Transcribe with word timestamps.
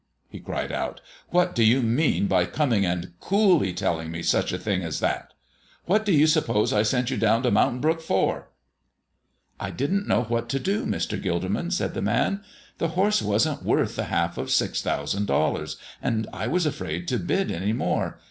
he 0.27 0.39
cried 0.39 0.71
out, 0.71 0.99
"what 1.29 1.53
do 1.53 1.63
you 1.63 1.83
mean 1.83 2.25
by 2.25 2.43
coming 2.43 2.83
and 2.87 3.11
coolly 3.19 3.71
telling 3.71 4.09
me 4.09 4.23
such 4.23 4.51
a 4.51 4.57
thing 4.57 4.81
as 4.81 4.99
that? 4.99 5.31
What 5.85 6.05
do 6.07 6.11
you 6.11 6.25
suppose 6.25 6.73
I 6.73 6.81
sent 6.81 7.11
you 7.11 7.17
down 7.17 7.43
to 7.43 7.51
Mountain 7.51 7.81
Brook 7.81 8.01
for?" 8.01 8.49
"I 9.59 9.69
didn't 9.69 10.07
know 10.07 10.23
what 10.23 10.49
to 10.49 10.59
do, 10.59 10.87
Mr. 10.87 11.21
Gilderman," 11.21 11.69
said 11.71 11.93
the 11.93 12.01
man. 12.01 12.41
"The 12.79 12.97
horse 12.97 13.21
wasn't 13.21 13.61
worth 13.61 13.95
the 13.95 14.05
half 14.05 14.39
of 14.39 14.49
six 14.49 14.81
thousand 14.81 15.27
dollars, 15.27 15.77
and 16.01 16.27
I 16.33 16.47
was 16.47 16.65
afraid 16.65 17.07
to 17.09 17.19
bid 17.19 17.51
any 17.51 17.71
more. 17.71 18.19